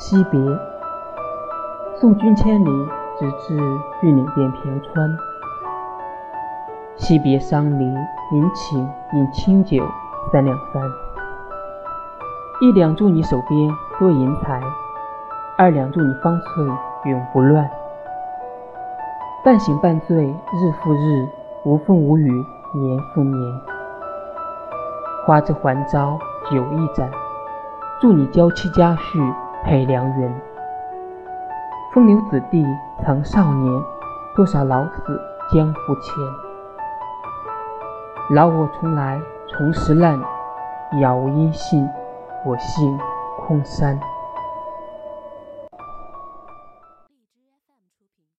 [0.00, 0.40] 惜别，
[1.94, 2.70] 送君千里，
[3.18, 3.54] 直至
[4.00, 5.18] 玉岭边平川。
[6.96, 7.84] 惜别伤离，
[8.32, 8.80] 临寝
[9.12, 9.84] 饮清酒
[10.32, 10.82] 三两三。
[12.62, 14.58] 一两祝你手边多银财，
[15.58, 16.66] 二两祝你方寸
[17.04, 17.70] 永不乱。
[19.44, 21.28] 半醒半醉日复日，
[21.64, 22.32] 无风无雨
[22.72, 23.60] 年复年。
[25.26, 26.18] 花枝还朝
[26.50, 27.10] 酒一盏，
[28.00, 30.40] 祝你娇妻佳婿配良缘。
[31.92, 32.64] 风流子弟
[33.04, 33.82] 曾少年，
[34.36, 35.20] 多少老死
[35.52, 36.12] 江湖前。
[38.36, 40.18] 老我重来重拾烂，
[41.00, 41.88] 杳无音信，
[42.46, 42.98] 我心
[43.38, 43.98] 空山。